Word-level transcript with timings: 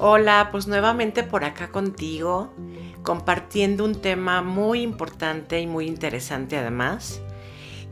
Hola, 0.00 0.50
pues 0.52 0.68
nuevamente 0.68 1.24
por 1.24 1.42
acá 1.42 1.72
contigo, 1.72 2.54
compartiendo 3.02 3.84
un 3.84 4.00
tema 4.00 4.42
muy 4.42 4.82
importante 4.82 5.60
y 5.60 5.66
muy 5.66 5.88
interesante 5.88 6.56
además, 6.56 7.20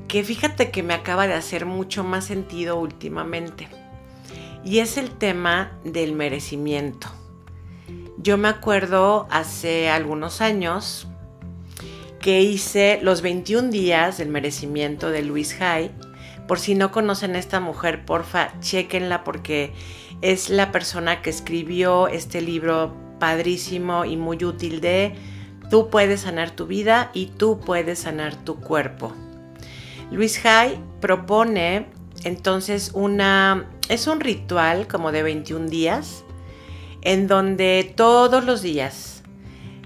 que 0.07 0.23
fíjate 0.23 0.71
que 0.71 0.85
me 0.85 0.95
acaba 0.95 1.27
de 1.27 1.35
hacer 1.35 1.67
mucho 1.67 2.05
más 2.05 2.25
sentido 2.25 2.79
últimamente, 2.79 3.67
y 4.65 4.79
es 4.79 4.99
el 4.99 5.11
tema 5.11 5.81
del 5.83 6.13
merecimiento. 6.13 7.09
Yo 8.19 8.39
me 8.39 8.47
acuerdo 8.47 9.27
hace 9.29 9.91
algunos 9.91 10.41
años 10.41 11.09
que 12.21 12.41
hice 12.41 13.01
los 13.03 13.21
21 13.21 13.71
días 13.71 14.19
del 14.19 14.29
merecimiento 14.29 15.11
de 15.11 15.23
Luis 15.23 15.61
Hay. 15.61 15.91
Por 16.47 16.61
si 16.61 16.77
no 16.77 16.93
conocen 16.93 17.35
a 17.35 17.41
esta 17.41 17.59
mujer, 17.59 18.05
porfa, 18.05 18.53
chequenla 18.61 19.25
porque 19.25 19.73
es 20.23 20.51
la 20.51 20.73
persona 20.73 21.23
que 21.23 21.31
escribió 21.31 22.09
este 22.09 22.41
libro 22.41 22.95
padrísimo 23.19 24.05
y 24.05 24.17
muy 24.17 24.45
útil 24.45 24.81
de 24.81 25.15
Tú 25.71 25.91
puedes 25.91 26.21
sanar 26.21 26.53
tu 26.53 26.67
vida 26.67 27.11
y 27.13 27.27
tú 27.27 27.59
puedes 27.59 28.01
sanar 28.01 28.37
tu 28.37 28.61
cuerpo. 28.61 29.13
Luis 30.13 30.45
Hay 30.47 30.81
propone 31.01 31.87
entonces 32.25 32.93
una 32.95 33.67
es 33.89 34.07
un 34.07 34.21
ritual 34.21 34.87
como 34.87 35.11
de 35.11 35.23
21 35.23 35.69
días 35.69 36.25
en 37.03 37.27
donde 37.27 37.93
todos 37.97 38.45
los 38.45 38.63
días 38.63 39.23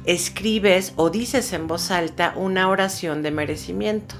escribes 0.04 0.92
o 0.96 1.10
dices 1.10 1.52
en 1.52 1.66
voz 1.66 1.90
alta 1.90 2.34
una 2.36 2.68
oración 2.68 3.22
de 3.22 3.30
merecimiento 3.30 4.16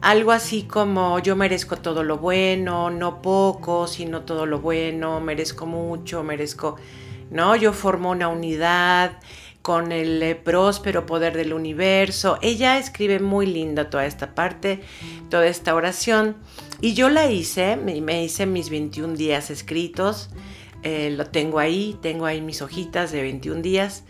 algo 0.00 0.32
así 0.32 0.62
como 0.62 1.18
yo 1.18 1.36
merezco 1.36 1.76
todo 1.76 2.02
lo 2.02 2.18
bueno, 2.18 2.90
no 2.90 3.20
poco, 3.20 3.86
sino 3.86 4.22
todo 4.22 4.46
lo 4.46 4.60
bueno, 4.60 5.20
merezco 5.20 5.66
mucho, 5.66 6.22
merezco, 6.22 6.76
¿no? 7.30 7.54
Yo 7.56 7.72
formo 7.72 8.10
una 8.10 8.28
unidad 8.28 9.18
con 9.62 9.92
el 9.92 10.22
eh, 10.22 10.34
próspero 10.34 11.04
poder 11.04 11.36
del 11.36 11.52
universo. 11.52 12.38
Ella 12.40 12.78
escribe 12.78 13.20
muy 13.20 13.46
linda 13.46 13.90
toda 13.90 14.06
esta 14.06 14.34
parte, 14.34 14.80
toda 15.28 15.46
esta 15.46 15.74
oración. 15.74 16.36
Y 16.80 16.94
yo 16.94 17.10
la 17.10 17.30
hice, 17.30 17.76
me 17.76 18.24
hice 18.24 18.46
mis 18.46 18.70
21 18.70 19.14
días 19.14 19.50
escritos, 19.50 20.30
eh, 20.82 21.12
lo 21.14 21.26
tengo 21.26 21.58
ahí, 21.58 21.98
tengo 22.00 22.24
ahí 22.24 22.40
mis 22.40 22.62
hojitas 22.62 23.12
de 23.12 23.20
21 23.20 23.60
días. 23.60 24.04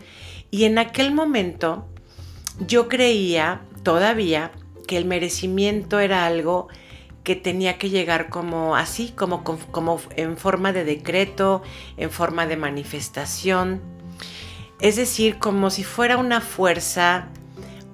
Y 0.51 0.63
en 0.63 0.77
aquel 0.77 1.13
momento 1.13 1.85
yo 2.65 2.87
creía 2.87 3.61
todavía 3.83 4.51
que 4.91 4.97
el 4.97 5.05
merecimiento 5.05 6.01
era 6.01 6.25
algo 6.25 6.67
que 7.23 7.37
tenía 7.37 7.77
que 7.77 7.89
llegar 7.89 8.27
como 8.27 8.75
así, 8.75 9.13
como, 9.15 9.41
como 9.41 10.01
en 10.17 10.35
forma 10.35 10.73
de 10.73 10.83
decreto, 10.83 11.61
en 11.95 12.11
forma 12.11 12.45
de 12.45 12.57
manifestación. 12.57 13.79
Es 14.81 14.97
decir, 14.97 15.39
como 15.39 15.69
si 15.69 15.85
fuera 15.85 16.17
una 16.17 16.41
fuerza 16.41 17.29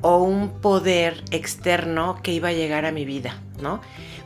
o 0.01 0.17
un 0.17 0.59
poder 0.59 1.23
externo 1.29 2.17
que 2.23 2.33
iba 2.33 2.49
a 2.49 2.53
llegar 2.53 2.83
a 2.87 2.91
mi 2.91 3.05
vida, 3.05 3.43
¿no? 3.61 3.79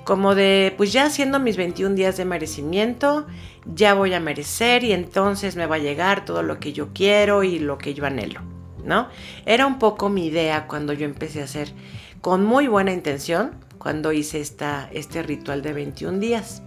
Como 0.05 0.33
de, 0.33 0.73
pues 0.77 0.93
ya 0.93 1.07
haciendo 1.07 1.41
mis 1.41 1.57
21 1.57 1.93
días 1.95 2.15
de 2.15 2.23
merecimiento, 2.23 3.27
ya 3.65 3.95
voy 3.95 4.13
a 4.13 4.21
merecer 4.21 4.85
y 4.85 4.93
entonces 4.93 5.57
me 5.57 5.65
va 5.65 5.75
a 5.75 5.79
llegar 5.79 6.23
todo 6.23 6.41
lo 6.41 6.57
que 6.61 6.71
yo 6.71 6.93
quiero 6.93 7.43
y 7.43 7.59
lo 7.59 7.77
que 7.77 7.93
yo 7.93 8.05
anhelo, 8.05 8.39
¿no? 8.85 9.09
Era 9.45 9.67
un 9.67 9.77
poco 9.77 10.07
mi 10.07 10.27
idea 10.27 10.67
cuando 10.67 10.93
yo 10.93 11.03
empecé 11.03 11.41
a 11.41 11.43
hacer 11.43 11.73
con 12.21 12.45
muy 12.45 12.67
buena 12.67 12.93
intención 12.93 13.51
cuando 13.77 14.11
hice 14.11 14.39
esta, 14.39 14.89
este 14.93 15.23
ritual 15.23 15.61
de 15.61 15.73
21 15.73 16.19
días. 16.19 16.61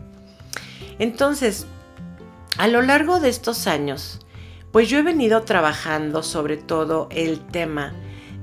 Entonces, 0.99 1.67
a 2.59 2.67
lo 2.69 2.83
largo 2.83 3.21
de 3.21 3.29
estos 3.29 3.67
años, 3.67 4.21
pues 4.73 4.89
yo 4.89 4.99
he 4.99 5.03
venido 5.03 5.43
trabajando 5.43 6.23
sobre 6.23 6.57
todo 6.57 7.09
el 7.11 7.41
tema 7.41 7.95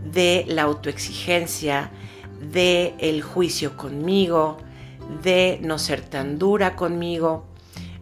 de 0.05 0.45
la 0.47 0.63
autoexigencia, 0.63 1.91
de 2.39 2.95
el 2.99 3.21
juicio 3.21 3.75
conmigo, 3.77 4.57
de 5.21 5.59
no 5.61 5.77
ser 5.77 6.01
tan 6.01 6.39
dura 6.39 6.75
conmigo, 6.75 7.45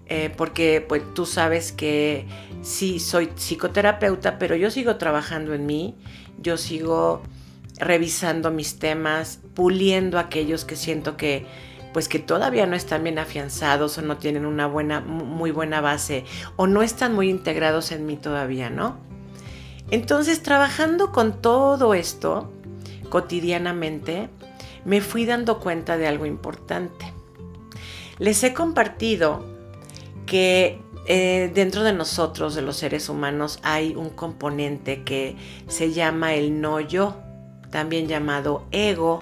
eh, 0.06 0.31
porque 0.36 0.86
pues 0.88 1.02
tú 1.14 1.25
sabes 1.25 1.72
que 1.72 2.28
sí 2.62 3.00
soy 3.00 3.30
psicoterapeuta, 3.36 4.40
pero 4.40 4.56
yo 4.56 4.72
sigo 4.72 4.98
trabajando 4.98 5.53
en 5.53 5.66
mí, 5.66 5.96
yo 6.40 6.58
sigo 6.58 7.22
revisando 7.80 8.52
mis 8.52 8.78
temas, 8.78 9.40
puliendo 9.54 10.20
aquellos 10.20 10.66
que 10.66 10.76
siento 10.76 11.18
que 11.18 11.46
pues 11.94 12.08
que 12.08 12.20
todavía 12.20 12.68
no 12.68 12.76
están 12.76 13.04
bien 13.04 13.18
afianzados 13.18 13.98
o 13.98 14.02
no 14.02 14.18
tienen 14.18 14.46
una 14.46 14.68
buena 14.68 15.00
muy 15.00 15.50
buena 15.50 15.82
base 15.82 16.24
o 16.56 16.68
no 16.68 16.84
están 16.84 17.16
muy 17.16 17.30
integrados 17.30 17.92
en 17.92 18.06
mí 18.06 18.16
todavía, 18.16 18.70
¿no? 18.70 18.98
Entonces, 19.90 20.44
trabajando 20.44 21.12
con 21.12 21.42
todo 21.42 21.96
esto 21.96 22.52
cotidianamente, 23.10 24.30
me 24.86 25.02
fui 25.02 25.26
dando 25.26 25.60
cuenta 25.60 25.98
de 25.98 26.08
algo 26.08 26.28
importante. 26.28 27.12
Les 28.20 28.44
he 28.44 28.54
compartido 28.54 29.44
que 30.28 30.80
eh, 31.08 31.50
dentro 31.56 31.84
de 31.84 31.94
nosotros, 31.94 32.54
de 32.54 32.62
los 32.62 32.78
seres 32.78 33.10
humanos, 33.10 33.60
hay 33.64 33.96
un 33.96 34.12
componente 34.12 35.04
que 35.04 35.36
se 35.68 35.92
llama 35.92 36.36
el 36.36 36.62
no 36.62 36.80
yo 36.80 37.18
también 37.69 38.07
llamado 38.07 38.66
ego, 38.72 39.22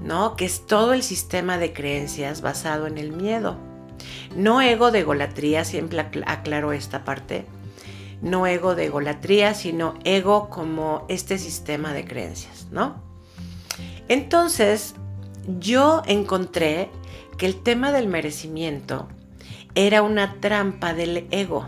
¿no? 0.00 0.36
Que 0.36 0.44
es 0.44 0.66
todo 0.66 0.92
el 0.92 1.02
sistema 1.02 1.58
de 1.58 1.72
creencias 1.72 2.40
basado 2.40 2.86
en 2.86 2.98
el 2.98 3.12
miedo. 3.12 3.56
No 4.36 4.60
ego 4.60 4.90
de 4.90 5.00
egolatría, 5.00 5.64
siempre 5.64 6.00
aclaro 6.00 6.72
esta 6.72 7.04
parte. 7.04 7.46
No 8.20 8.46
ego 8.46 8.74
de 8.74 8.86
egolatría, 8.86 9.54
sino 9.54 9.94
ego 10.04 10.48
como 10.48 11.04
este 11.08 11.38
sistema 11.38 11.92
de 11.92 12.04
creencias, 12.04 12.68
¿no? 12.70 13.02
Entonces, 14.08 14.94
yo 15.58 16.02
encontré 16.06 16.90
que 17.38 17.46
el 17.46 17.62
tema 17.62 17.92
del 17.92 18.08
merecimiento 18.08 19.08
era 19.74 20.02
una 20.02 20.40
trampa 20.40 20.94
del 20.94 21.26
ego. 21.30 21.66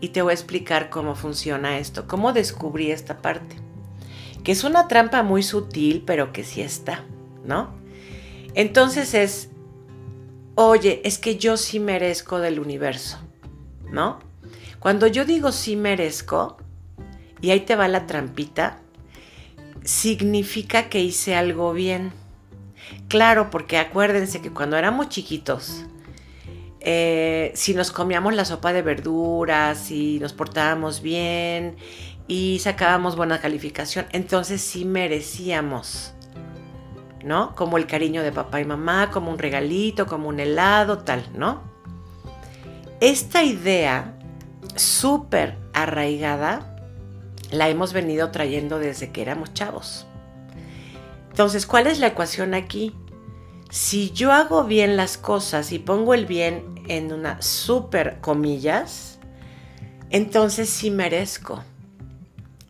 Y 0.00 0.08
te 0.08 0.22
voy 0.22 0.30
a 0.30 0.34
explicar 0.34 0.88
cómo 0.88 1.14
funciona 1.14 1.78
esto, 1.78 2.06
cómo 2.06 2.32
descubrí 2.32 2.90
esta 2.90 3.18
parte 3.20 3.56
que 4.42 4.52
es 4.52 4.64
una 4.64 4.88
trampa 4.88 5.22
muy 5.22 5.42
sutil, 5.42 6.02
pero 6.06 6.32
que 6.32 6.44
sí 6.44 6.60
está, 6.60 7.04
¿no? 7.44 7.74
Entonces 8.54 9.14
es, 9.14 9.50
oye, 10.54 11.00
es 11.04 11.18
que 11.18 11.36
yo 11.36 11.56
sí 11.56 11.80
merezco 11.80 12.38
del 12.38 12.58
universo, 12.58 13.18
¿no? 13.90 14.18
Cuando 14.78 15.06
yo 15.06 15.24
digo 15.24 15.52
sí 15.52 15.76
merezco, 15.76 16.56
y 17.40 17.50
ahí 17.50 17.60
te 17.60 17.76
va 17.76 17.88
la 17.88 18.06
trampita, 18.06 18.78
significa 19.84 20.88
que 20.88 21.00
hice 21.00 21.34
algo 21.34 21.72
bien. 21.72 22.12
Claro, 23.08 23.50
porque 23.50 23.78
acuérdense 23.78 24.40
que 24.40 24.50
cuando 24.50 24.76
éramos 24.76 25.08
chiquitos, 25.08 25.84
eh, 26.80 27.52
si 27.54 27.74
nos 27.74 27.90
comíamos 27.90 28.34
la 28.34 28.44
sopa 28.44 28.72
de 28.72 28.82
verduras, 28.82 29.78
si 29.78 30.18
nos 30.18 30.32
portábamos 30.32 31.02
bien 31.02 31.76
y 32.30 32.60
sacábamos 32.60 33.16
buena 33.16 33.40
calificación, 33.40 34.06
entonces 34.12 34.60
sí 34.60 34.84
merecíamos, 34.84 36.12
¿no? 37.24 37.56
Como 37.56 37.76
el 37.76 37.88
cariño 37.88 38.22
de 38.22 38.30
papá 38.30 38.60
y 38.60 38.64
mamá, 38.64 39.10
como 39.10 39.32
un 39.32 39.38
regalito, 39.40 40.06
como 40.06 40.28
un 40.28 40.38
helado, 40.38 40.98
tal, 40.98 41.26
¿no? 41.34 41.60
Esta 43.00 43.42
idea 43.42 44.16
súper 44.76 45.58
arraigada 45.72 46.76
la 47.50 47.68
hemos 47.68 47.92
venido 47.92 48.30
trayendo 48.30 48.78
desde 48.78 49.10
que 49.10 49.22
éramos 49.22 49.52
chavos. 49.52 50.06
Entonces, 51.30 51.66
¿cuál 51.66 51.88
es 51.88 51.98
la 51.98 52.06
ecuación 52.06 52.54
aquí? 52.54 52.94
Si 53.70 54.12
yo 54.12 54.30
hago 54.30 54.62
bien 54.62 54.96
las 54.96 55.18
cosas 55.18 55.72
y 55.72 55.80
pongo 55.80 56.14
el 56.14 56.26
bien 56.26 56.84
en 56.86 57.12
una 57.12 57.42
súper 57.42 58.20
comillas, 58.20 59.18
entonces 60.10 60.70
sí 60.70 60.92
merezco 60.92 61.64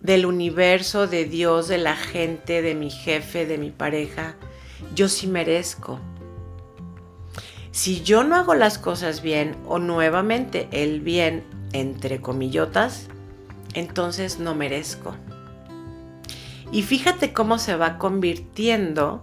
del 0.00 0.26
universo, 0.26 1.06
de 1.06 1.24
Dios, 1.24 1.68
de 1.68 1.78
la 1.78 1.96
gente, 1.96 2.62
de 2.62 2.74
mi 2.74 2.90
jefe, 2.90 3.46
de 3.46 3.58
mi 3.58 3.70
pareja. 3.70 4.36
Yo 4.94 5.08
sí 5.08 5.26
merezco. 5.26 6.00
Si 7.70 8.02
yo 8.02 8.24
no 8.24 8.36
hago 8.36 8.54
las 8.54 8.78
cosas 8.78 9.22
bien 9.22 9.56
o 9.66 9.78
nuevamente 9.78 10.68
el 10.72 11.00
bien 11.00 11.44
entre 11.72 12.20
comillotas, 12.20 13.08
entonces 13.74 14.40
no 14.40 14.54
merezco. 14.54 15.14
Y 16.72 16.82
fíjate 16.82 17.32
cómo 17.32 17.58
se 17.58 17.76
va 17.76 17.98
convirtiendo 17.98 19.20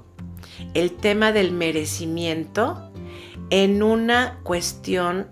el 0.74 0.92
tema 0.92 1.32
del 1.32 1.52
merecimiento 1.52 2.92
en 3.50 3.84
una 3.84 4.40
cuestión 4.44 5.28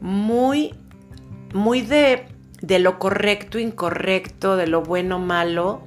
muy, 0.00 0.74
muy 1.52 1.82
de 1.82 2.26
de 2.60 2.78
lo 2.78 2.98
correcto, 2.98 3.58
incorrecto, 3.58 4.56
de 4.56 4.66
lo 4.66 4.82
bueno, 4.82 5.18
malo, 5.18 5.82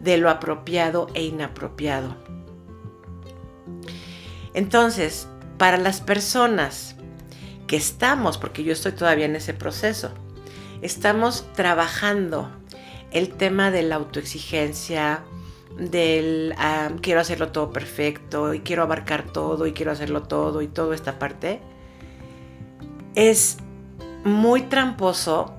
de 0.00 0.16
lo 0.16 0.30
apropiado 0.30 1.08
e 1.14 1.24
inapropiado. 1.24 2.16
Entonces, 4.54 5.28
para 5.58 5.76
las 5.76 6.00
personas 6.00 6.96
que 7.66 7.76
estamos, 7.76 8.38
porque 8.38 8.64
yo 8.64 8.72
estoy 8.72 8.92
todavía 8.92 9.26
en 9.26 9.36
ese 9.36 9.54
proceso, 9.54 10.12
estamos 10.82 11.46
trabajando 11.54 12.50
el 13.10 13.30
tema 13.30 13.70
de 13.70 13.82
la 13.82 13.96
autoexigencia, 13.96 15.24
del 15.78 16.54
ah, 16.56 16.90
quiero 17.00 17.20
hacerlo 17.20 17.50
todo 17.50 17.72
perfecto 17.72 18.54
y 18.54 18.60
quiero 18.60 18.82
abarcar 18.82 19.24
todo 19.24 19.66
y 19.66 19.72
quiero 19.72 19.90
hacerlo 19.90 20.22
todo 20.22 20.62
y 20.62 20.68
toda 20.68 20.94
esta 20.94 21.18
parte, 21.18 21.60
es 23.14 23.58
muy 24.24 24.62
tramposo 24.62 25.54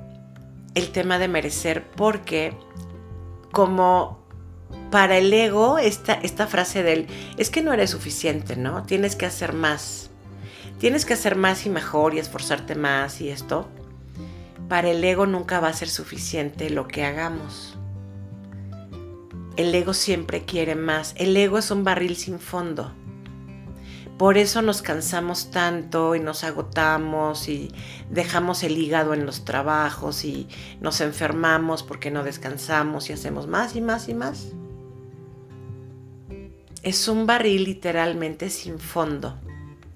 el 0.75 0.91
tema 0.91 1.17
de 1.17 1.27
merecer 1.27 1.89
porque 1.95 2.53
como 3.51 4.23
para 4.91 5.17
el 5.17 5.33
ego 5.33 5.77
esta, 5.79 6.13
esta 6.13 6.47
frase 6.47 6.83
del 6.83 7.07
es 7.37 7.49
que 7.49 7.61
no 7.61 7.73
eres 7.73 7.89
suficiente, 7.89 8.55
¿no? 8.55 8.83
Tienes 8.83 9.15
que 9.15 9.25
hacer 9.25 9.53
más. 9.53 10.11
Tienes 10.79 11.05
que 11.05 11.13
hacer 11.13 11.35
más 11.35 11.65
y 11.65 11.69
mejor 11.69 12.13
y 12.13 12.19
esforzarte 12.19 12.75
más 12.75 13.21
y 13.21 13.29
esto. 13.29 13.67
Para 14.67 14.91
el 14.91 15.03
ego 15.03 15.25
nunca 15.25 15.59
va 15.59 15.69
a 15.69 15.73
ser 15.73 15.89
suficiente 15.89 16.69
lo 16.69 16.87
que 16.87 17.05
hagamos. 17.05 17.77
El 19.55 19.73
ego 19.73 19.93
siempre 19.93 20.43
quiere 20.43 20.75
más. 20.75 21.13
El 21.17 21.35
ego 21.37 21.57
es 21.57 21.71
un 21.71 21.85
barril 21.85 22.17
sin 22.17 22.39
fondo. 22.39 22.91
Por 24.17 24.37
eso 24.37 24.61
nos 24.61 24.81
cansamos 24.81 25.51
tanto 25.51 26.15
y 26.15 26.21
nos 26.21 26.45
agotamos 26.45 27.49
y 27.49 27.69
dejamos 28.09 28.63
el 28.63 28.77
hígado 28.77 29.13
en 29.13 29.25
los 29.25 29.43
trabajos 29.43 30.23
y 30.23 30.47
nos 30.79 31.01
enfermamos 31.01 31.83
porque 31.83 32.11
no 32.11 32.23
descansamos 32.23 33.09
y 33.09 33.13
hacemos 33.13 33.47
más 33.47 33.75
y 33.75 33.81
más 33.81 34.07
y 34.07 34.13
más. 34.13 34.53
Es 36.81 37.09
un 37.09 37.25
barril 37.25 37.65
literalmente 37.65 38.49
sin 38.49 38.79
fondo 38.79 39.37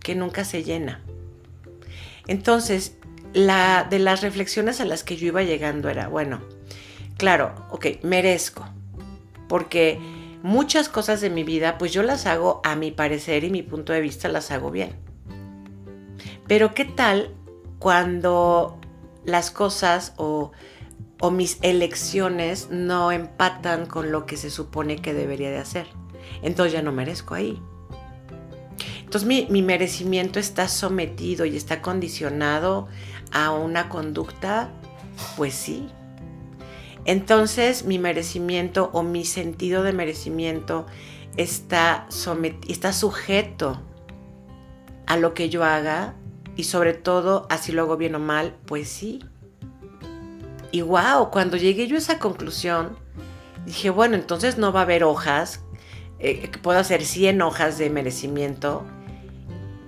que 0.01 0.15
nunca 0.15 0.43
se 0.43 0.63
llena. 0.63 1.01
Entonces, 2.27 2.97
la, 3.33 3.87
de 3.89 3.99
las 3.99 4.21
reflexiones 4.21 4.81
a 4.81 4.85
las 4.85 5.03
que 5.03 5.15
yo 5.15 5.27
iba 5.27 5.43
llegando 5.43 5.87
era, 5.87 6.09
bueno, 6.09 6.41
claro, 7.17 7.53
ok, 7.69 8.03
merezco, 8.03 8.67
porque 9.47 10.18
muchas 10.41 10.89
cosas 10.89 11.21
de 11.21 11.29
mi 11.29 11.43
vida, 11.43 11.77
pues 11.77 11.91
yo 11.91 12.03
las 12.03 12.25
hago 12.25 12.61
a 12.63 12.75
mi 12.75 12.91
parecer 12.91 13.43
y 13.43 13.49
mi 13.49 13.63
punto 13.63 13.93
de 13.93 14.01
vista 14.01 14.27
las 14.27 14.51
hago 14.51 14.71
bien. 14.71 14.95
Pero 16.47 16.73
¿qué 16.73 16.85
tal 16.85 17.35
cuando 17.77 18.79
las 19.23 19.51
cosas 19.51 20.13
o, 20.17 20.51
o 21.19 21.31
mis 21.31 21.59
elecciones 21.61 22.69
no 22.71 23.11
empatan 23.11 23.85
con 23.85 24.11
lo 24.11 24.25
que 24.25 24.37
se 24.37 24.49
supone 24.49 24.97
que 24.97 25.13
debería 25.13 25.51
de 25.51 25.59
hacer? 25.59 25.87
Entonces 26.41 26.73
ya 26.73 26.81
no 26.81 26.91
merezco 26.91 27.35
ahí. 27.35 27.61
Entonces 28.99 29.27
mi, 29.27 29.47
mi, 29.49 29.63
merecimiento 29.63 30.39
está 30.39 30.67
sometido 30.67 31.45
y 31.45 31.57
está 31.57 31.81
condicionado 31.81 32.87
a 33.31 33.51
una 33.51 33.89
conducta, 33.89 34.71
pues 35.35 35.55
sí, 35.55 35.89
entonces 37.09 37.85
mi 37.85 37.97
merecimiento 37.97 38.91
o 38.93 39.01
mi 39.01 39.25
sentido 39.25 39.81
de 39.81 39.93
merecimiento 39.93 40.85
está, 41.37 42.07
está 42.67 42.93
sujeto 42.93 43.81
a 45.07 45.17
lo 45.17 45.33
que 45.33 45.49
yo 45.49 45.63
haga 45.63 46.13
y 46.55 46.65
sobre 46.65 46.93
todo 46.93 47.47
a 47.49 47.57
si 47.57 47.71
lo 47.71 47.81
hago 47.81 47.97
bien 47.97 48.13
o 48.13 48.19
mal, 48.19 48.55
pues 48.65 48.89
sí. 48.89 49.25
Y 50.71 50.81
wow, 50.81 51.31
cuando 51.31 51.57
llegué 51.57 51.87
yo 51.87 51.95
a 51.95 51.97
esa 51.99 52.19
conclusión, 52.19 52.95
dije, 53.65 53.89
bueno, 53.89 54.13
entonces 54.13 54.59
no 54.59 54.71
va 54.71 54.81
a 54.81 54.83
haber 54.83 55.03
hojas, 55.03 55.61
eh, 56.19 56.51
puedo 56.61 56.77
hacer 56.77 57.03
100 57.03 57.41
hojas 57.41 57.79
de 57.79 57.89
merecimiento, 57.89 58.85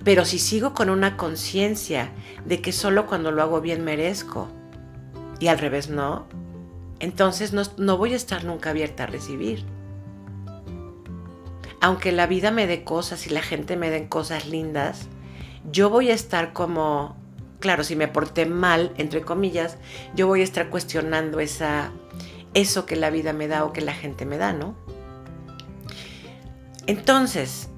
pero 0.02 0.24
si 0.24 0.40
sigo 0.40 0.74
con 0.74 0.90
una 0.90 1.16
conciencia 1.16 2.10
de 2.44 2.60
que 2.60 2.72
solo 2.72 3.06
cuando 3.06 3.30
lo 3.30 3.42
hago 3.42 3.60
bien 3.60 3.84
merezco 3.84 4.48
y 5.38 5.46
al 5.46 5.60
revés 5.60 5.88
no, 5.88 6.26
entonces 7.02 7.52
no, 7.52 7.98
voy 7.98 8.12
a 8.12 8.16
estar 8.16 8.44
nunca 8.44 8.70
abierta 8.70 9.02
a 9.02 9.06
recibir. 9.08 9.64
Aunque 11.80 12.12
la 12.12 12.28
vida 12.28 12.52
me 12.52 12.68
dé 12.68 12.84
cosas 12.84 13.26
y 13.26 13.30
la 13.30 13.42
gente 13.42 13.76
me 13.76 13.90
den 13.90 14.06
cosas 14.06 14.46
lindas, 14.46 15.08
yo 15.68 15.90
voy 15.90 16.10
a 16.10 16.14
estar 16.14 16.52
como, 16.52 17.16
claro, 17.58 17.82
si 17.82 17.96
me 17.96 18.06
porté 18.06 18.46
mal, 18.46 18.92
entre 18.98 19.22
comillas, 19.22 19.78
yo 20.14 20.28
voy 20.28 20.42
a 20.42 20.44
estar 20.44 20.70
cuestionando 20.70 21.40
esa, 21.40 21.90
eso 22.54 22.86
que 22.86 22.94
la 22.94 23.10
vida 23.10 23.32
me 23.32 23.48
da 23.48 23.64
o 23.64 23.72
que 23.72 23.80
la 23.80 23.94
gente 23.94 24.24
me 24.24 24.38
da, 24.38 24.52
¿no? 24.52 24.76
Entonces, 26.86 27.68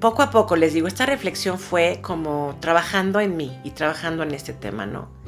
poco 0.00 0.22
a 0.22 0.30
poco 0.30 0.56
les 0.56 0.72
digo, 0.72 0.88
esta 0.88 1.04
reflexión 1.04 1.58
fue 1.58 1.98
como 2.00 2.56
trabajando 2.58 3.20
en 3.20 3.36
mí 3.36 3.60
y 3.64 3.72
trabajando 3.72 4.22
en 4.22 4.32
este 4.32 4.54
tema, 4.54 4.86
¿no? 4.86 5.21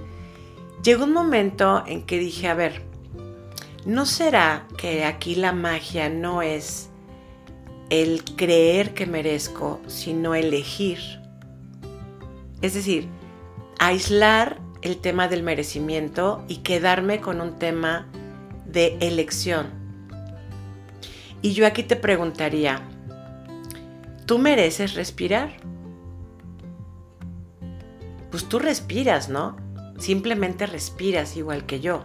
Llegó 0.84 1.04
un 1.04 1.14
momento 1.14 1.82
en 1.86 2.02
que 2.02 2.18
dije, 2.18 2.46
a 2.46 2.52
ver, 2.52 2.82
¿no 3.86 4.04
será 4.04 4.68
que 4.76 5.06
aquí 5.06 5.34
la 5.34 5.52
magia 5.52 6.10
no 6.10 6.42
es 6.42 6.90
el 7.88 8.22
creer 8.36 8.92
que 8.92 9.06
merezco, 9.06 9.80
sino 9.86 10.34
elegir? 10.34 10.98
Es 12.60 12.74
decir, 12.74 13.08
aislar 13.78 14.60
el 14.82 14.98
tema 14.98 15.26
del 15.26 15.42
merecimiento 15.42 16.44
y 16.48 16.58
quedarme 16.58 17.22
con 17.22 17.40
un 17.40 17.58
tema 17.58 18.06
de 18.66 18.98
elección. 19.00 19.68
Y 21.40 21.54
yo 21.54 21.66
aquí 21.66 21.82
te 21.82 21.96
preguntaría, 21.96 22.82
¿tú 24.26 24.38
mereces 24.38 24.92
respirar? 24.92 25.56
Pues 28.30 28.46
tú 28.50 28.58
respiras, 28.58 29.30
¿no? 29.30 29.63
Simplemente 29.98 30.66
respiras 30.66 31.36
igual 31.36 31.66
que 31.66 31.80
yo. 31.80 32.04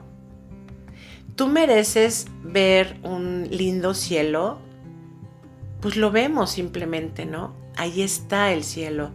Tú 1.36 1.48
mereces 1.48 2.28
ver 2.44 2.98
un 3.04 3.48
lindo 3.50 3.94
cielo. 3.94 4.60
Pues 5.82 5.96
lo 5.96 6.12
vemos 6.12 6.52
simplemente, 6.52 7.26
¿no? 7.26 7.56
Ahí 7.78 8.02
está 8.02 8.52
el 8.52 8.64
cielo 8.64 9.12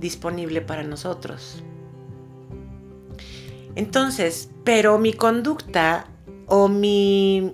disponible 0.00 0.60
para 0.60 0.82
nosotros. 0.82 1.62
Entonces, 3.74 4.50
pero 4.64 4.98
mi 4.98 5.12
conducta 5.12 6.06
o 6.46 6.68
mi, 6.68 7.52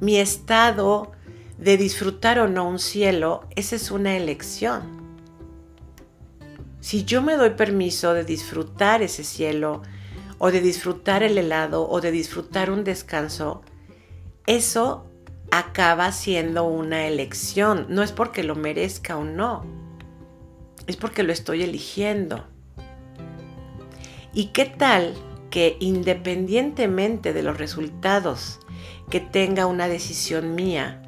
mi 0.00 0.16
estado 0.16 1.12
de 1.58 1.76
disfrutar 1.76 2.38
o 2.38 2.48
no 2.48 2.66
un 2.66 2.78
cielo, 2.78 3.46
esa 3.54 3.76
es 3.76 3.90
una 3.90 4.16
elección. 4.16 5.00
Si 6.80 7.04
yo 7.04 7.20
me 7.20 7.36
doy 7.36 7.50
permiso 7.50 8.14
de 8.14 8.24
disfrutar 8.24 9.02
ese 9.02 9.22
cielo, 9.22 9.82
o 10.42 10.50
de 10.50 10.62
disfrutar 10.62 11.22
el 11.22 11.36
helado 11.36 11.86
o 11.86 12.00
de 12.00 12.10
disfrutar 12.10 12.70
un 12.70 12.82
descanso, 12.82 13.60
eso 14.46 15.06
acaba 15.50 16.10
siendo 16.12 16.64
una 16.64 17.06
elección. 17.06 17.84
No 17.90 18.02
es 18.02 18.10
porque 18.10 18.42
lo 18.42 18.54
merezca 18.54 19.18
o 19.18 19.24
no, 19.24 19.66
es 20.86 20.96
porque 20.96 21.24
lo 21.24 21.32
estoy 21.34 21.62
eligiendo. 21.62 22.46
¿Y 24.32 24.46
qué 24.46 24.64
tal 24.64 25.14
que 25.50 25.76
independientemente 25.78 27.34
de 27.34 27.42
los 27.42 27.58
resultados 27.58 28.60
que 29.10 29.20
tenga 29.20 29.66
una 29.66 29.88
decisión 29.88 30.54
mía, 30.54 31.02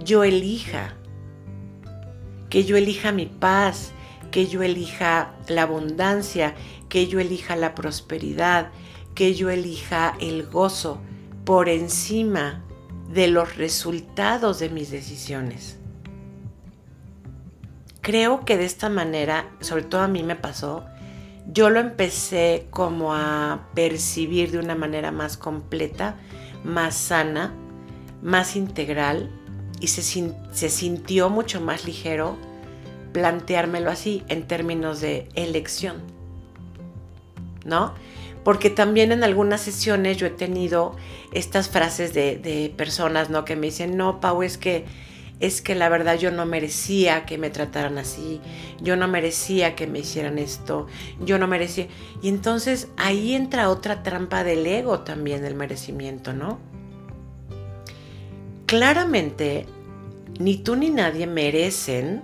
yo 0.00 0.24
elija? 0.24 0.96
Que 2.50 2.64
yo 2.64 2.76
elija 2.76 3.12
mi 3.12 3.26
paz, 3.26 3.92
que 4.32 4.48
yo 4.48 4.62
elija 4.62 5.34
la 5.46 5.62
abundancia, 5.62 6.56
que 6.88 7.06
yo 7.06 7.20
elija 7.20 7.54
la 7.54 7.76
prosperidad, 7.76 8.72
que 9.14 9.34
yo 9.34 9.50
elija 9.50 10.16
el 10.18 10.44
gozo 10.46 11.00
por 11.44 11.68
encima 11.68 12.64
de 13.12 13.28
los 13.28 13.56
resultados 13.56 14.58
de 14.58 14.70
mis 14.70 14.90
decisiones. 14.90 15.78
Creo 18.00 18.44
que 18.44 18.56
de 18.56 18.64
esta 18.64 18.88
manera, 18.88 19.48
sobre 19.60 19.84
todo 19.84 20.00
a 20.00 20.08
mí 20.08 20.24
me 20.24 20.34
pasó, 20.34 20.86
yo 21.46 21.70
lo 21.70 21.78
empecé 21.78 22.66
como 22.70 23.14
a 23.14 23.68
percibir 23.74 24.50
de 24.50 24.58
una 24.58 24.74
manera 24.74 25.12
más 25.12 25.36
completa, 25.36 26.16
más 26.64 26.96
sana, 26.96 27.52
más 28.22 28.56
integral 28.56 29.30
y 29.78 29.88
se, 29.88 30.02
se 30.02 30.68
sintió 30.70 31.28
mucho 31.28 31.60
más 31.60 31.84
ligero 31.84 32.36
planteármelo 33.12 33.90
así 33.90 34.24
en 34.28 34.46
términos 34.46 35.00
de 35.00 35.28
elección. 35.34 36.22
¿no? 37.64 37.94
Porque 38.44 38.70
también 38.70 39.12
en 39.12 39.22
algunas 39.22 39.60
sesiones 39.60 40.16
yo 40.16 40.26
he 40.26 40.30
tenido 40.30 40.96
estas 41.32 41.68
frases 41.68 42.12
de, 42.12 42.72
personas, 42.76 43.30
¿no? 43.30 43.44
Que 43.44 43.56
me 43.56 43.68
dicen, 43.68 43.96
no, 43.96 44.20
Pau, 44.20 44.42
es 44.42 44.58
que, 44.58 44.84
es 45.38 45.62
que 45.62 45.76
la 45.76 45.88
verdad 45.88 46.18
yo 46.18 46.32
no 46.32 46.44
merecía 46.44 47.24
que 47.24 47.38
me 47.38 47.50
trataran 47.50 47.98
así, 47.98 48.40
yo 48.80 48.96
no 48.96 49.06
merecía 49.06 49.76
que 49.76 49.86
me 49.86 50.00
hicieran 50.00 50.38
esto, 50.38 50.88
yo 51.20 51.38
no 51.38 51.46
merecía. 51.46 51.86
Y 52.20 52.28
entonces 52.28 52.88
ahí 52.96 53.34
entra 53.34 53.68
otra 53.68 54.02
trampa 54.02 54.42
del 54.42 54.66
ego 54.66 55.00
también, 55.00 55.44
el 55.44 55.54
merecimiento, 55.54 56.32
¿no? 56.32 56.58
Claramente, 58.66 59.66
ni 60.40 60.56
tú 60.56 60.74
ni 60.74 60.90
nadie 60.90 61.28
merecen 61.28 62.22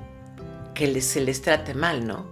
que 0.79 1.03
se 1.03 1.21
les 1.21 1.43
trate 1.43 1.75
mal, 1.75 2.07
¿no? 2.07 2.25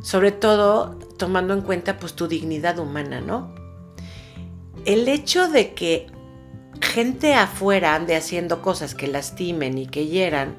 Sobre 0.00 0.30
todo 0.30 0.96
tomando 1.16 1.52
en 1.54 1.62
cuenta 1.62 1.98
pues 1.98 2.14
tu 2.14 2.28
dignidad 2.28 2.78
humana, 2.78 3.20
¿no? 3.20 3.64
el 4.84 5.08
hecho 5.08 5.48
de 5.48 5.74
que 5.74 6.06
gente 6.80 7.34
afuera 7.34 7.94
ande 7.94 8.16
haciendo 8.16 8.62
cosas 8.62 8.94
que 8.94 9.06
lastimen 9.06 9.78
y 9.78 9.86
que 9.86 10.06
hieran, 10.06 10.56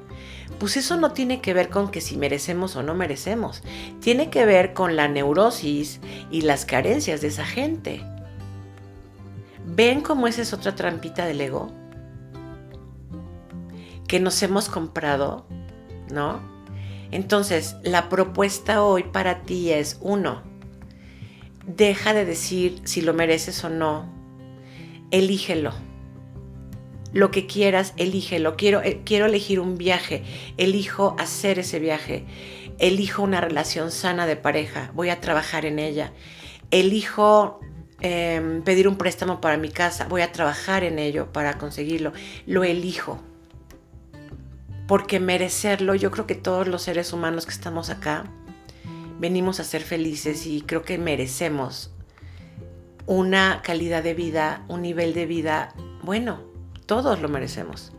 pues 0.58 0.76
eso 0.76 0.96
no 0.96 1.12
tiene 1.12 1.40
que 1.40 1.54
ver 1.54 1.68
con 1.68 1.90
que 1.90 2.00
si 2.00 2.16
merecemos 2.16 2.76
o 2.76 2.82
no 2.82 2.94
merecemos. 2.94 3.62
Tiene 4.00 4.30
que 4.30 4.46
ver 4.46 4.72
con 4.72 4.96
la 4.96 5.06
neurosis 5.06 6.00
y 6.30 6.42
las 6.42 6.64
carencias 6.64 7.20
de 7.20 7.28
esa 7.28 7.44
gente. 7.44 8.02
¿Ven 9.66 10.00
cómo 10.00 10.26
esa 10.26 10.42
es 10.42 10.52
otra 10.52 10.74
trampita 10.74 11.26
del 11.26 11.40
ego? 11.40 11.72
Que 14.08 14.18
nos 14.20 14.42
hemos 14.42 14.68
comprado, 14.68 15.46
¿no? 16.10 16.55
Entonces, 17.10 17.76
la 17.82 18.08
propuesta 18.08 18.82
hoy 18.82 19.04
para 19.04 19.42
ti 19.42 19.70
es, 19.70 19.98
uno, 20.00 20.42
deja 21.66 22.14
de 22.14 22.24
decir 22.24 22.80
si 22.84 23.00
lo 23.00 23.14
mereces 23.14 23.62
o 23.64 23.68
no, 23.68 24.08
elígelo 25.10 25.72
lo 27.16 27.30
que 27.30 27.46
quieras, 27.46 27.94
elígelo. 27.96 28.56
Quiero, 28.56 28.82
eh, 28.82 29.00
quiero 29.04 29.24
elegir 29.24 29.58
un 29.58 29.78
viaje, 29.78 30.22
elijo 30.58 31.16
hacer 31.18 31.58
ese 31.58 31.78
viaje. 31.78 32.26
Elijo 32.78 33.22
una 33.22 33.40
relación 33.40 33.90
sana 33.90 34.26
de 34.26 34.36
pareja, 34.36 34.90
voy 34.94 35.08
a 35.08 35.18
trabajar 35.18 35.64
en 35.64 35.78
ella. 35.78 36.12
Elijo 36.70 37.60
em, 38.00 38.62
pedir 38.62 38.86
un 38.86 38.98
préstamo 38.98 39.40
para 39.40 39.56
mi 39.56 39.70
casa, 39.70 40.06
voy 40.08 40.20
a 40.20 40.30
trabajar 40.30 40.84
en 40.84 40.98
ello 40.98 41.32
para 41.32 41.56
conseguirlo. 41.56 42.12
Lo 42.46 42.64
elijo. 42.64 43.18
Porque 44.86 45.20
merecerlo, 45.20 45.94
yo 45.94 46.10
creo 46.10 46.26
que 46.26 46.34
todos 46.34 46.68
los 46.68 46.82
seres 46.82 47.12
humanos 47.12 47.46
que 47.46 47.52
estamos 47.52 47.90
acá 47.90 48.24
venimos 49.18 49.60
a 49.60 49.64
ser 49.64 49.82
felices 49.82 50.46
y 50.46 50.62
creo 50.62 50.82
que 50.82 50.98
merecemos 50.98 51.90
una 53.06 53.62
calidad 53.62 54.02
de 54.02 54.14
vida, 54.14 54.64
un 54.68 54.82
nivel 54.82 55.14
de 55.14 55.26
vida 55.26 55.74
bueno, 56.02 56.40
todos 56.86 57.20
lo 57.20 57.28
merecemos. 57.28 57.92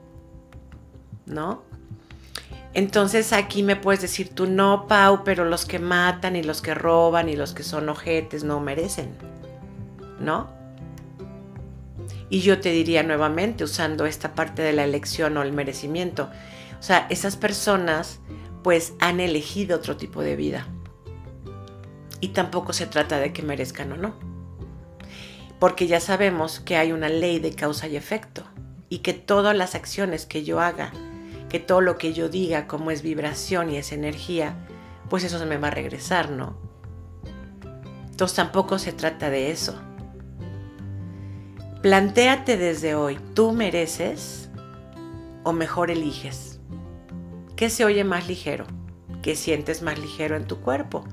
¿No? 1.26 1.64
Entonces 2.74 3.34
aquí 3.34 3.64
me 3.64 3.76
puedes 3.76 4.02
decir 4.02 4.30
tú 4.30 4.48
no, 4.48 4.88
Pau, 4.88 5.24
pero 5.26 5.44
los 5.44 5.66
que 5.66 5.80
matan 5.80 6.36
y 6.36 6.44
los 6.44 6.62
que 6.62 6.74
roban 6.74 7.28
y 7.28 7.36
los 7.36 7.54
que 7.54 7.64
son 7.64 7.90
ojetes 7.90 8.44
no 8.44 8.60
merecen. 8.60 9.10
¿No? 10.20 10.50
Y 12.30 12.42
yo 12.42 12.60
te 12.60 12.72
diría 12.72 13.04
nuevamente, 13.04 13.64
usando 13.64 14.06
esta 14.06 14.36
parte 14.36 14.62
de 14.62 14.74
la 14.74 14.84
elección 14.84 15.36
o 15.38 15.42
el 15.42 15.54
merecimiento, 15.54 16.30
o 16.80 16.84
sea, 16.84 17.08
esas 17.10 17.36
personas 17.36 18.20
pues 18.64 18.94
han 19.00 19.20
elegido 19.20 19.78
otro 19.78 19.98
tipo 19.98 20.22
de 20.22 20.36
vida. 20.36 20.68
Y 22.20 22.30
tampoco 22.30 22.74
se 22.74 22.88
trata 22.88 23.20
de 23.20 23.32
que 23.32 23.44
merezcan 23.44 23.92
o 23.92 23.98
no. 23.98 24.16
Porque 25.60 25.88
ya 25.88 26.00
sabemos 26.00 26.60
que 26.60 26.76
hay 26.76 26.92
una 26.92 27.10
ley 27.10 27.40
de 27.40 27.54
causa 27.54 27.88
y 27.88 27.96
efecto 27.96 28.44
y 28.90 29.00
que 29.00 29.14
todas 29.14 29.56
las 29.56 29.76
acciones 29.76 30.26
que 30.26 30.44
yo 30.44 30.60
haga, 30.60 30.92
que 31.50 31.60
todo 31.60 31.82
lo 31.82 31.98
que 31.98 32.14
yo 32.14 32.30
diga, 32.30 32.68
como 32.68 32.92
es 32.92 33.02
vibración 33.02 33.72
y 33.72 33.78
es 33.78 33.92
energía, 33.92 34.56
pues 35.10 35.24
eso 35.24 35.40
se 35.40 35.46
me 35.46 35.58
va 35.58 35.70
a 35.70 35.72
regresar, 35.72 36.30
¿no? 36.30 36.58
Entonces 38.10 38.36
tampoco 38.36 38.80
se 38.80 38.94
trata 38.94 39.30
de 39.30 39.52
eso. 39.52 39.80
Plantéate 41.82 42.58
desde 42.58 42.96
hoy, 42.96 43.20
¿tú 43.34 43.52
mereces 43.52 44.50
o 45.44 45.54
mejor 45.54 45.92
eliges? 45.92 46.57
¿Qué 47.58 47.72
se 47.72 47.86
oye 47.86 48.04
más 48.04 48.28
ligero? 48.28 48.68
¿Qué 49.24 49.36
sientes 49.36 49.82
más 49.82 49.98
ligero 49.98 50.36
en 50.36 50.46
tu 50.46 50.60
cuerpo? 50.60 51.04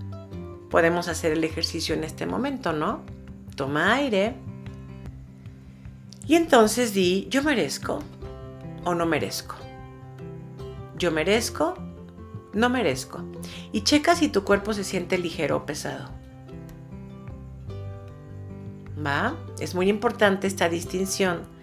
Podemos 0.69 1.09
hacer 1.09 1.33
el 1.33 1.43
ejercicio 1.43 1.95
en 1.95 2.05
este 2.05 2.27
momento, 2.27 2.75
¿no? 2.75 3.01
Toma 3.57 3.95
aire. 3.95 4.35
Y 6.27 6.35
entonces 6.35 6.93
di, 6.93 7.27
yo 7.31 7.43
merezco 7.43 8.01
o 8.85 8.95
no 8.95 9.07
merezco. 9.07 9.57
Yo 10.99 11.11
merezco, 11.11 11.77
no 12.53 12.69
merezco. 12.69 13.25
Y 13.73 13.81
checa 13.81 14.15
si 14.15 14.29
tu 14.29 14.45
cuerpo 14.45 14.75
se 14.75 14.85
siente 14.85 15.17
ligero 15.17 15.57
o 15.57 15.65
pesado. 15.65 16.11
¿Va? 19.05 19.35
Es 19.61 19.75
muy 19.75 19.89
importante 19.89 20.47
esta 20.47 20.69
distinción 20.69 21.54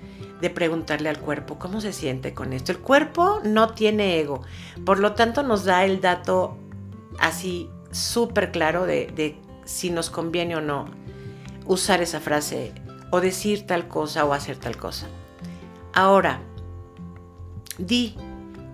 de 0.42 0.50
preguntarle 0.50 1.08
al 1.08 1.20
cuerpo 1.20 1.60
cómo 1.60 1.80
se 1.82 1.94
siente 1.94 2.34
con 2.34 2.52
esto. 2.52 2.72
El 2.72 2.80
cuerpo 2.80 3.40
no 3.44 3.74
tiene 3.74 4.20
ego, 4.20 4.42
por 4.86 5.00
lo 5.00 5.14
tanto 5.14 5.44
nos 5.44 5.64
da 5.64 5.86
el 5.86 6.02
dato 6.02 6.58
así 7.20 7.70
súper 7.92 8.52
claro 8.52 8.86
de, 8.86 9.08
de 9.16 9.38
si 9.66 9.90
nos 9.92 10.10
conviene 10.10 10.56
o 10.56 10.62
no 10.62 10.88
usar 11.66 12.02
esa 12.02 12.20
frase 12.20 12.74
o 13.12 13.22
decir 13.22 13.68
tal 13.68 13.88
cosa 13.88 14.26
o 14.26 14.34
hacer 14.34 14.58
tal 14.58 14.78
cosa. 14.78 15.08
Ahora, 15.94 16.40
di, 17.78 18.16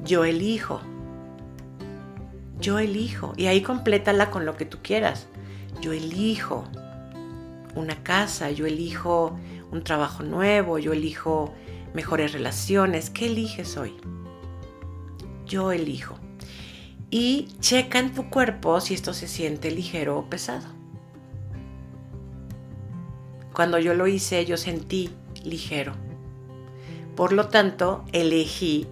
yo 0.03 0.23
elijo. 0.23 0.79
Yo 2.59 2.79
elijo. 2.79 3.33
Y 3.35 3.47
ahí 3.47 3.61
complétala 3.61 4.29
con 4.29 4.45
lo 4.45 4.55
que 4.55 4.65
tú 4.65 4.79
quieras. 4.81 5.27
Yo 5.81 5.91
elijo 5.91 6.63
una 7.75 8.03
casa, 8.03 8.49
yo 8.51 8.65
elijo 8.65 9.37
un 9.71 9.83
trabajo 9.83 10.23
nuevo, 10.23 10.79
yo 10.79 10.93
elijo 10.93 11.53
mejores 11.93 12.33
relaciones. 12.33 13.09
¿Qué 13.09 13.27
eliges 13.27 13.77
hoy? 13.77 13.95
Yo 15.45 15.71
elijo. 15.71 16.15
Y 17.09 17.47
checa 17.59 17.99
en 17.99 18.13
tu 18.13 18.29
cuerpo 18.29 18.81
si 18.81 18.93
esto 18.93 19.13
se 19.13 19.27
siente 19.27 19.71
ligero 19.71 20.17
o 20.17 20.29
pesado. 20.29 20.67
Cuando 23.53 23.79
yo 23.79 23.93
lo 23.93 24.07
hice, 24.07 24.45
yo 24.45 24.57
sentí 24.57 25.09
ligero. 25.43 25.93
Por 27.15 27.33
lo 27.33 27.47
tanto, 27.47 28.05
elegí 28.11 28.87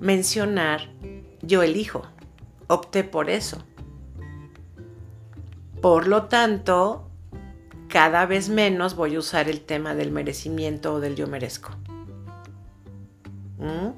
mencionar 0.00 0.88
yo 1.42 1.62
elijo. 1.62 2.02
Opté 2.68 3.04
por 3.04 3.30
eso. 3.30 3.58
Por 5.80 6.06
lo 6.06 6.24
tanto, 6.24 7.07
cada 7.88 8.26
vez 8.26 8.48
menos 8.48 8.94
voy 8.94 9.16
a 9.16 9.18
usar 9.18 9.48
el 9.48 9.60
tema 9.60 9.94
del 9.94 10.10
merecimiento 10.10 10.94
o 10.94 11.00
del 11.00 11.16
yo 11.16 11.26
merezco. 11.26 11.70
¿Mm? 13.58 13.90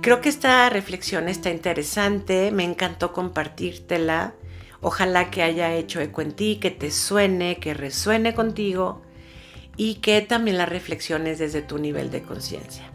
Creo 0.00 0.20
que 0.20 0.28
esta 0.28 0.68
reflexión 0.70 1.28
está 1.28 1.50
interesante, 1.50 2.50
me 2.50 2.64
encantó 2.64 3.12
compartírtela. 3.12 4.34
Ojalá 4.80 5.30
que 5.30 5.42
haya 5.42 5.72
hecho 5.74 6.00
eco 6.00 6.22
en 6.22 6.32
ti, 6.32 6.58
que 6.60 6.72
te 6.72 6.90
suene, 6.90 7.58
que 7.60 7.72
resuene 7.72 8.34
contigo 8.34 9.02
y 9.76 9.96
que 9.96 10.20
también 10.22 10.58
la 10.58 10.66
reflexiones 10.66 11.38
desde 11.38 11.62
tu 11.62 11.78
nivel 11.78 12.10
de 12.10 12.22
conciencia. 12.22 12.90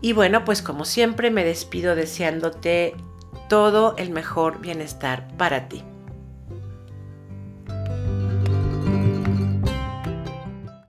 Y 0.00 0.14
bueno, 0.14 0.44
pues 0.44 0.62
como 0.62 0.84
siempre 0.84 1.30
me 1.30 1.44
despido 1.44 1.94
deseándote 1.94 2.94
todo 3.48 3.94
el 3.98 4.10
mejor 4.10 4.60
bienestar 4.60 5.28
para 5.36 5.68
ti. 5.68 5.84